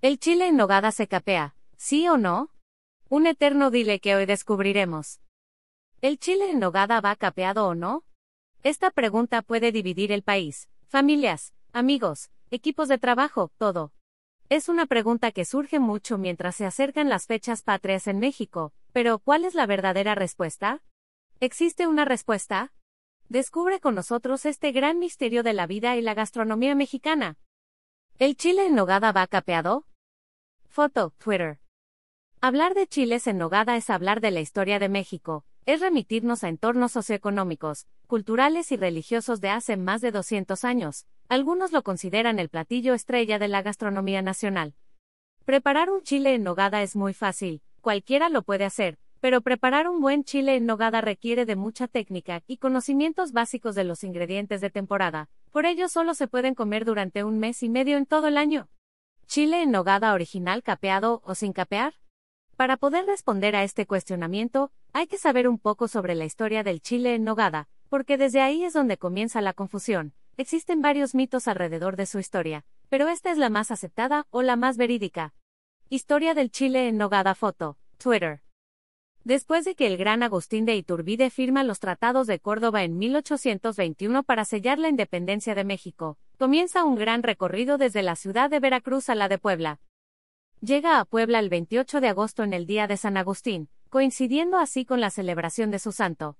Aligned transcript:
¿El 0.00 0.20
chile 0.20 0.46
en 0.46 0.56
nogada 0.56 0.92
se 0.92 1.08
capea, 1.08 1.56
sí 1.76 2.06
o 2.08 2.18
no? 2.18 2.52
Un 3.08 3.26
eterno 3.26 3.72
dile 3.72 3.98
que 3.98 4.14
hoy 4.14 4.26
descubriremos. 4.26 5.20
¿El 6.00 6.20
chile 6.20 6.52
en 6.52 6.60
nogada 6.60 7.00
va 7.00 7.16
capeado 7.16 7.66
o 7.66 7.74
no? 7.74 8.04
Esta 8.62 8.92
pregunta 8.92 9.42
puede 9.42 9.72
dividir 9.72 10.12
el 10.12 10.22
país, 10.22 10.68
familias, 10.86 11.52
amigos, 11.72 12.30
equipos 12.52 12.86
de 12.86 12.98
trabajo, 12.98 13.50
todo. 13.58 13.92
Es 14.48 14.68
una 14.68 14.86
pregunta 14.86 15.32
que 15.32 15.44
surge 15.44 15.80
mucho 15.80 16.16
mientras 16.16 16.54
se 16.54 16.64
acercan 16.64 17.08
las 17.08 17.26
fechas 17.26 17.62
patrias 17.62 18.06
en 18.06 18.20
México, 18.20 18.72
pero 18.92 19.18
¿cuál 19.18 19.44
es 19.44 19.56
la 19.56 19.66
verdadera 19.66 20.14
respuesta? 20.14 20.80
¿Existe 21.40 21.88
una 21.88 22.04
respuesta? 22.04 22.72
Descubre 23.28 23.80
con 23.80 23.96
nosotros 23.96 24.46
este 24.46 24.70
gran 24.70 25.00
misterio 25.00 25.42
de 25.42 25.54
la 25.54 25.66
vida 25.66 25.96
y 25.96 26.02
la 26.02 26.14
gastronomía 26.14 26.76
mexicana. 26.76 27.36
¿El 28.20 28.36
chile 28.36 28.66
en 28.66 28.76
nogada 28.76 29.10
va 29.10 29.26
capeado? 29.26 29.87
Foto, 30.78 31.12
Twitter. 31.18 31.58
Hablar 32.40 32.74
de 32.74 32.86
chiles 32.86 33.26
en 33.26 33.36
nogada 33.36 33.76
es 33.76 33.90
hablar 33.90 34.20
de 34.20 34.30
la 34.30 34.38
historia 34.38 34.78
de 34.78 34.88
México, 34.88 35.44
es 35.66 35.80
remitirnos 35.80 36.44
a 36.44 36.48
entornos 36.48 36.92
socioeconómicos, 36.92 37.88
culturales 38.06 38.70
y 38.70 38.76
religiosos 38.76 39.40
de 39.40 39.48
hace 39.48 39.76
más 39.76 40.02
de 40.02 40.12
200 40.12 40.62
años. 40.62 41.08
Algunos 41.28 41.72
lo 41.72 41.82
consideran 41.82 42.38
el 42.38 42.48
platillo 42.48 42.94
estrella 42.94 43.40
de 43.40 43.48
la 43.48 43.62
gastronomía 43.62 44.22
nacional. 44.22 44.76
Preparar 45.44 45.90
un 45.90 46.02
chile 46.02 46.34
en 46.34 46.44
nogada 46.44 46.80
es 46.84 46.94
muy 46.94 47.12
fácil, 47.12 47.60
cualquiera 47.80 48.28
lo 48.28 48.42
puede 48.42 48.64
hacer, 48.64 49.00
pero 49.18 49.40
preparar 49.40 49.88
un 49.88 50.00
buen 50.00 50.22
chile 50.22 50.54
en 50.54 50.66
nogada 50.66 51.00
requiere 51.00 51.44
de 51.44 51.56
mucha 51.56 51.88
técnica 51.88 52.44
y 52.46 52.58
conocimientos 52.58 53.32
básicos 53.32 53.74
de 53.74 53.82
los 53.82 54.04
ingredientes 54.04 54.60
de 54.60 54.70
temporada, 54.70 55.28
por 55.50 55.66
ello 55.66 55.88
solo 55.88 56.14
se 56.14 56.28
pueden 56.28 56.54
comer 56.54 56.84
durante 56.84 57.24
un 57.24 57.40
mes 57.40 57.64
y 57.64 57.68
medio 57.68 57.96
en 57.96 58.06
todo 58.06 58.28
el 58.28 58.36
año. 58.36 58.68
¿Chile 59.28 59.62
en 59.62 59.70
nogada 59.70 60.14
original 60.14 60.62
capeado 60.62 61.20
o 61.22 61.34
sin 61.34 61.52
capear? 61.52 61.92
Para 62.56 62.78
poder 62.78 63.04
responder 63.04 63.56
a 63.56 63.62
este 63.62 63.86
cuestionamiento, 63.86 64.72
hay 64.94 65.06
que 65.06 65.18
saber 65.18 65.48
un 65.48 65.58
poco 65.58 65.86
sobre 65.86 66.14
la 66.14 66.24
historia 66.24 66.62
del 66.62 66.80
chile 66.80 67.14
en 67.14 67.24
nogada, 67.24 67.68
porque 67.90 68.16
desde 68.16 68.40
ahí 68.40 68.64
es 68.64 68.72
donde 68.72 68.96
comienza 68.96 69.42
la 69.42 69.52
confusión. 69.52 70.14
Existen 70.38 70.80
varios 70.80 71.14
mitos 71.14 71.46
alrededor 71.46 71.96
de 71.96 72.06
su 72.06 72.18
historia, 72.18 72.64
pero 72.88 73.08
esta 73.08 73.30
es 73.30 73.36
la 73.36 73.50
más 73.50 73.70
aceptada 73.70 74.26
o 74.30 74.40
la 74.40 74.56
más 74.56 74.78
verídica. 74.78 75.34
Historia 75.90 76.32
del 76.32 76.50
chile 76.50 76.88
en 76.88 76.96
nogada 76.96 77.34
foto, 77.34 77.76
Twitter. 77.98 78.40
Después 79.28 79.66
de 79.66 79.74
que 79.74 79.86
el 79.86 79.98
gran 79.98 80.22
Agustín 80.22 80.64
de 80.64 80.74
Iturbide 80.74 81.28
firma 81.28 81.62
los 81.62 81.80
tratados 81.80 82.26
de 82.26 82.38
Córdoba 82.38 82.82
en 82.82 82.96
1821 82.96 84.22
para 84.22 84.46
sellar 84.46 84.78
la 84.78 84.88
independencia 84.88 85.54
de 85.54 85.64
México, 85.64 86.16
comienza 86.38 86.82
un 86.82 86.94
gran 86.94 87.22
recorrido 87.22 87.76
desde 87.76 88.02
la 88.02 88.16
ciudad 88.16 88.48
de 88.48 88.58
Veracruz 88.58 89.10
a 89.10 89.14
la 89.14 89.28
de 89.28 89.36
Puebla. 89.36 89.80
Llega 90.62 90.98
a 90.98 91.04
Puebla 91.04 91.40
el 91.40 91.50
28 91.50 92.00
de 92.00 92.08
agosto 92.08 92.42
en 92.42 92.54
el 92.54 92.64
día 92.64 92.86
de 92.86 92.96
San 92.96 93.18
Agustín, 93.18 93.68
coincidiendo 93.90 94.56
así 94.56 94.86
con 94.86 95.02
la 95.02 95.10
celebración 95.10 95.70
de 95.70 95.78
su 95.78 95.92
santo. 95.92 96.38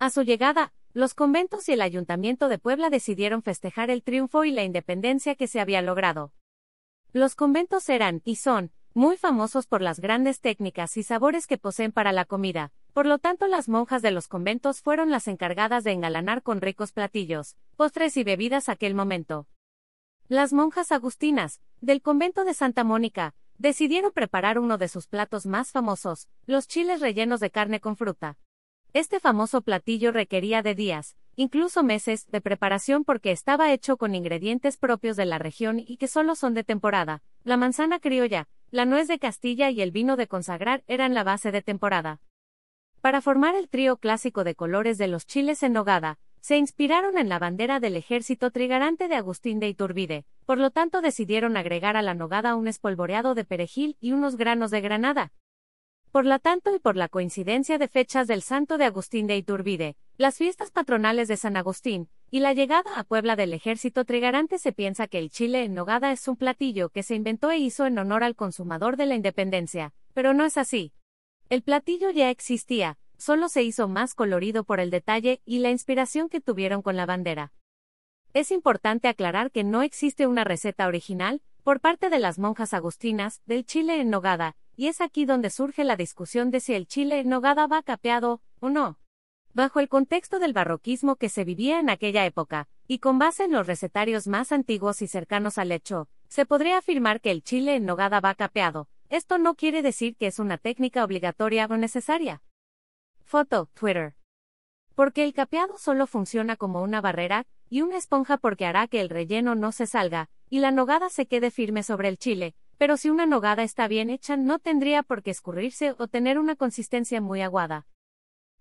A 0.00 0.10
su 0.10 0.22
llegada, 0.22 0.72
los 0.92 1.14
conventos 1.14 1.68
y 1.68 1.74
el 1.74 1.82
ayuntamiento 1.82 2.48
de 2.48 2.58
Puebla 2.58 2.90
decidieron 2.90 3.44
festejar 3.44 3.90
el 3.90 4.02
triunfo 4.02 4.44
y 4.44 4.50
la 4.50 4.64
independencia 4.64 5.36
que 5.36 5.46
se 5.46 5.60
había 5.60 5.82
logrado. 5.82 6.32
Los 7.12 7.36
conventos 7.36 7.88
eran, 7.88 8.22
y 8.24 8.34
son, 8.34 8.72
muy 8.94 9.16
famosos 9.16 9.66
por 9.66 9.82
las 9.82 9.98
grandes 9.98 10.40
técnicas 10.40 10.96
y 10.96 11.02
sabores 11.02 11.48
que 11.48 11.58
poseen 11.58 11.90
para 11.90 12.12
la 12.12 12.24
comida, 12.24 12.70
por 12.92 13.06
lo 13.06 13.18
tanto 13.18 13.48
las 13.48 13.68
monjas 13.68 14.02
de 14.02 14.12
los 14.12 14.28
conventos 14.28 14.80
fueron 14.80 15.10
las 15.10 15.26
encargadas 15.26 15.82
de 15.82 15.90
engalanar 15.90 16.44
con 16.44 16.60
ricos 16.60 16.92
platillos, 16.92 17.56
postres 17.76 18.16
y 18.16 18.22
bebidas 18.22 18.68
aquel 18.68 18.94
momento. 18.94 19.48
Las 20.28 20.52
monjas 20.52 20.92
agustinas, 20.92 21.60
del 21.80 22.02
convento 22.02 22.44
de 22.44 22.54
Santa 22.54 22.84
Mónica, 22.84 23.34
decidieron 23.58 24.12
preparar 24.12 24.60
uno 24.60 24.78
de 24.78 24.86
sus 24.86 25.08
platos 25.08 25.44
más 25.44 25.72
famosos, 25.72 26.28
los 26.46 26.68
chiles 26.68 27.00
rellenos 27.00 27.40
de 27.40 27.50
carne 27.50 27.80
con 27.80 27.96
fruta. 27.96 28.38
Este 28.92 29.18
famoso 29.18 29.62
platillo 29.62 30.12
requería 30.12 30.62
de 30.62 30.76
días, 30.76 31.16
incluso 31.34 31.82
meses, 31.82 32.28
de 32.28 32.40
preparación 32.40 33.04
porque 33.04 33.32
estaba 33.32 33.72
hecho 33.72 33.96
con 33.96 34.14
ingredientes 34.14 34.76
propios 34.76 35.16
de 35.16 35.26
la 35.26 35.38
región 35.38 35.80
y 35.80 35.96
que 35.96 36.06
solo 36.06 36.36
son 36.36 36.54
de 36.54 36.62
temporada. 36.62 37.24
La 37.46 37.58
manzana 37.58 37.98
criolla, 37.98 38.48
la 38.70 38.86
nuez 38.86 39.06
de 39.06 39.18
Castilla 39.18 39.68
y 39.68 39.82
el 39.82 39.90
vino 39.90 40.16
de 40.16 40.26
consagrar 40.26 40.82
eran 40.86 41.12
la 41.12 41.24
base 41.24 41.52
de 41.52 41.60
temporada. 41.60 42.22
Para 43.02 43.20
formar 43.20 43.54
el 43.54 43.68
trío 43.68 43.98
clásico 43.98 44.44
de 44.44 44.54
colores 44.54 44.96
de 44.96 45.08
los 45.08 45.26
chiles 45.26 45.62
en 45.62 45.74
nogada, 45.74 46.18
se 46.40 46.56
inspiraron 46.56 47.18
en 47.18 47.28
la 47.28 47.38
bandera 47.38 47.80
del 47.80 47.96
ejército 47.96 48.50
trigarante 48.50 49.08
de 49.08 49.16
Agustín 49.16 49.60
de 49.60 49.68
Iturbide, 49.68 50.24
por 50.46 50.56
lo 50.56 50.70
tanto 50.70 51.02
decidieron 51.02 51.58
agregar 51.58 51.98
a 51.98 52.02
la 52.02 52.14
nogada 52.14 52.54
un 52.54 52.66
espolvoreado 52.66 53.34
de 53.34 53.44
perejil 53.44 53.98
y 54.00 54.12
unos 54.12 54.36
granos 54.36 54.70
de 54.70 54.80
granada. 54.80 55.32
Por 56.12 56.24
lo 56.24 56.38
tanto 56.38 56.74
y 56.74 56.78
por 56.78 56.96
la 56.96 57.08
coincidencia 57.08 57.76
de 57.76 57.88
fechas 57.88 58.26
del 58.26 58.40
santo 58.40 58.78
de 58.78 58.86
Agustín 58.86 59.26
de 59.26 59.36
Iturbide, 59.36 59.96
las 60.16 60.38
fiestas 60.38 60.70
patronales 60.70 61.28
de 61.28 61.36
San 61.36 61.58
Agustín, 61.58 62.08
y 62.34 62.40
la 62.40 62.52
llegada 62.52 62.98
a 62.98 63.04
Puebla 63.04 63.36
del 63.36 63.52
ejército 63.52 64.04
trigarante 64.04 64.58
se 64.58 64.72
piensa 64.72 65.06
que 65.06 65.20
el 65.20 65.30
chile 65.30 65.62
en 65.62 65.72
nogada 65.72 66.10
es 66.10 66.26
un 66.26 66.34
platillo 66.34 66.88
que 66.88 67.04
se 67.04 67.14
inventó 67.14 67.52
e 67.52 67.58
hizo 67.58 67.86
en 67.86 67.96
honor 67.96 68.24
al 68.24 68.34
consumador 68.34 68.96
de 68.96 69.06
la 69.06 69.14
independencia, 69.14 69.94
pero 70.14 70.34
no 70.34 70.44
es 70.44 70.58
así. 70.58 70.92
El 71.48 71.62
platillo 71.62 72.10
ya 72.10 72.30
existía, 72.30 72.98
solo 73.18 73.48
se 73.48 73.62
hizo 73.62 73.86
más 73.86 74.16
colorido 74.16 74.64
por 74.64 74.80
el 74.80 74.90
detalle 74.90 75.42
y 75.44 75.60
la 75.60 75.70
inspiración 75.70 76.28
que 76.28 76.40
tuvieron 76.40 76.82
con 76.82 76.96
la 76.96 77.06
bandera. 77.06 77.52
Es 78.32 78.50
importante 78.50 79.06
aclarar 79.06 79.52
que 79.52 79.62
no 79.62 79.82
existe 79.82 80.26
una 80.26 80.42
receta 80.42 80.88
original, 80.88 81.40
por 81.62 81.78
parte 81.78 82.10
de 82.10 82.18
las 82.18 82.40
monjas 82.40 82.74
agustinas, 82.74 83.42
del 83.46 83.64
chile 83.64 84.00
en 84.00 84.10
nogada, 84.10 84.56
y 84.74 84.88
es 84.88 85.00
aquí 85.00 85.24
donde 85.24 85.50
surge 85.50 85.84
la 85.84 85.94
discusión 85.94 86.50
de 86.50 86.58
si 86.58 86.74
el 86.74 86.88
chile 86.88 87.20
en 87.20 87.28
nogada 87.28 87.68
va 87.68 87.84
capeado, 87.84 88.42
o 88.58 88.70
no. 88.70 88.98
Bajo 89.54 89.78
el 89.78 89.88
contexto 89.88 90.40
del 90.40 90.52
barroquismo 90.52 91.14
que 91.14 91.28
se 91.28 91.44
vivía 91.44 91.78
en 91.78 91.88
aquella 91.88 92.26
época, 92.26 92.66
y 92.88 92.98
con 92.98 93.20
base 93.20 93.44
en 93.44 93.52
los 93.52 93.68
recetarios 93.68 94.26
más 94.26 94.50
antiguos 94.50 95.00
y 95.00 95.06
cercanos 95.06 95.58
al 95.58 95.70
hecho, 95.70 96.08
se 96.26 96.44
podría 96.44 96.78
afirmar 96.78 97.20
que 97.20 97.30
el 97.30 97.44
chile 97.44 97.76
en 97.76 97.86
nogada 97.86 98.18
va 98.18 98.34
capeado. 98.34 98.88
Esto 99.10 99.38
no 99.38 99.54
quiere 99.54 99.80
decir 99.80 100.16
que 100.16 100.26
es 100.26 100.40
una 100.40 100.58
técnica 100.58 101.04
obligatoria 101.04 101.66
o 101.70 101.76
necesaria. 101.76 102.42
Foto, 103.22 103.70
Twitter. 103.74 104.16
Porque 104.96 105.22
el 105.22 105.32
capeado 105.32 105.78
solo 105.78 106.08
funciona 106.08 106.56
como 106.56 106.82
una 106.82 107.00
barrera, 107.00 107.46
y 107.70 107.82
una 107.82 107.96
esponja 107.96 108.38
porque 108.38 108.66
hará 108.66 108.88
que 108.88 109.00
el 109.00 109.08
relleno 109.08 109.54
no 109.54 109.70
se 109.70 109.86
salga, 109.86 110.30
y 110.50 110.58
la 110.58 110.72
nogada 110.72 111.10
se 111.10 111.26
quede 111.26 111.52
firme 111.52 111.84
sobre 111.84 112.08
el 112.08 112.18
chile, 112.18 112.56
pero 112.76 112.96
si 112.96 113.08
una 113.08 113.24
nogada 113.24 113.62
está 113.62 113.86
bien 113.86 114.10
hecha 114.10 114.36
no 114.36 114.58
tendría 114.58 115.04
por 115.04 115.22
qué 115.22 115.30
escurrirse 115.30 115.94
o 115.96 116.08
tener 116.08 116.40
una 116.40 116.56
consistencia 116.56 117.20
muy 117.20 117.40
aguada. 117.40 117.86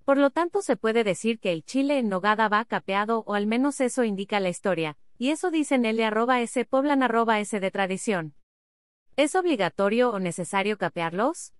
Por 0.05 0.17
lo 0.17 0.31
tanto, 0.31 0.61
se 0.61 0.75
puede 0.75 1.03
decir 1.03 1.39
que 1.39 1.53
el 1.53 1.63
chile 1.63 1.97
en 1.97 2.09
nogada 2.09 2.49
va 2.49 2.65
capeado 2.65 3.23
o 3.25 3.35
al 3.35 3.47
menos 3.47 3.79
eso 3.79 4.03
indica 4.03 4.39
la 4.39 4.49
historia, 4.49 4.97
y 5.17 5.29
eso 5.29 5.49
dicen 5.49 5.85
L 5.85 6.03
S 6.41 6.65
poblan 6.65 7.01
S 7.37 7.59
de 7.59 7.71
tradición. 7.71 8.35
¿Es 9.15 9.35
obligatorio 9.35 10.09
o 10.09 10.19
necesario 10.19 10.77
capearlos? 10.77 11.53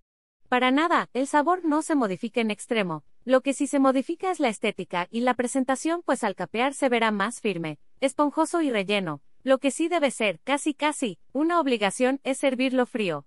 Para 0.48 0.70
nada, 0.70 1.08
el 1.14 1.26
sabor 1.26 1.64
no 1.64 1.80
se 1.80 1.94
modifica 1.94 2.40
en 2.42 2.50
extremo, 2.50 3.02
lo 3.24 3.40
que 3.40 3.54
sí 3.54 3.66
se 3.66 3.78
modifica 3.78 4.30
es 4.30 4.40
la 4.40 4.50
estética 4.50 5.08
y 5.10 5.20
la 5.20 5.32
presentación 5.34 6.02
pues 6.04 6.22
al 6.22 6.34
capear 6.34 6.74
se 6.74 6.90
verá 6.90 7.10
más 7.10 7.40
firme, 7.40 7.78
esponjoso 8.00 8.60
y 8.60 8.70
relleno, 8.70 9.22
lo 9.42 9.58
que 9.58 9.70
sí 9.70 9.88
debe 9.88 10.10
ser, 10.10 10.40
casi 10.44 10.74
casi, 10.74 11.18
una 11.32 11.58
obligación 11.60 12.20
es 12.24 12.38
servirlo 12.38 12.84
frío. 12.84 13.24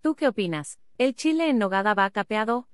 ¿Tú 0.00 0.14
qué 0.14 0.28
opinas? 0.28 0.78
¿El 0.96 1.16
chile 1.16 1.48
en 1.48 1.58
nogada 1.58 1.94
va 1.94 2.08
capeado? 2.10 2.68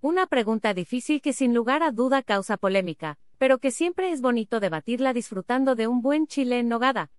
Una 0.00 0.28
pregunta 0.28 0.74
difícil 0.74 1.20
que 1.20 1.32
sin 1.32 1.54
lugar 1.54 1.82
a 1.82 1.90
duda 1.90 2.22
causa 2.22 2.56
polémica, 2.56 3.18
pero 3.36 3.58
que 3.58 3.72
siempre 3.72 4.12
es 4.12 4.20
bonito 4.20 4.60
debatirla 4.60 5.12
disfrutando 5.12 5.74
de 5.74 5.88
un 5.88 6.02
buen 6.02 6.28
chile 6.28 6.60
en 6.60 6.68
nogada. 6.68 7.10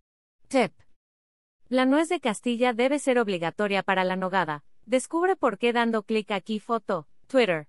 Tip. 0.48 0.72
La 1.68 1.86
nuez 1.86 2.08
de 2.08 2.22
Castilla 2.22 2.72
debe 2.72 2.98
ser 3.00 3.20
obligatoria 3.20 3.84
para 3.84 4.06
la 4.06 4.16
nogada. 4.16 4.64
Descubre 4.86 5.36
por 5.36 5.58
qué 5.58 5.74
dando 5.74 6.04
clic 6.04 6.32
aquí 6.32 6.60
foto, 6.60 7.06
Twitter. 7.28 7.68